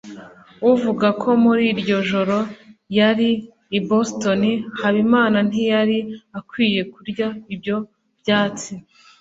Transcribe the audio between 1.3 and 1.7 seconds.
muri